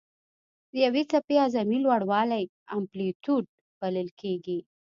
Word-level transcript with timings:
د 0.71 0.73
یوې 0.85 1.03
څپې 1.11 1.35
اعظمي 1.43 1.77
لوړوالی 1.85 2.43
امپلیتیوډ 2.77 3.43
بلل 3.79 4.09
کېږي. 4.19 4.59